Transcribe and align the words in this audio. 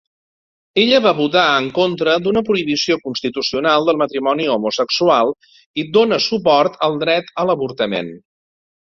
Ella 0.83 0.99
va 1.05 1.11
votar 1.17 1.41
en 1.57 1.65
contra 1.75 2.15
d'una 2.27 2.41
prohibició 2.47 2.97
constitucional 3.03 3.85
del 3.89 3.99
matrimoni 4.03 4.47
homosexual 4.55 5.35
i 5.83 5.85
dóna 5.99 6.19
suport 6.29 6.81
al 6.89 6.99
dret 7.05 7.31
a 7.43 7.47
l'avortament. 7.51 8.11